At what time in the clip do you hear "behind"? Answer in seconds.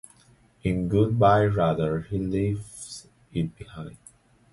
3.55-3.97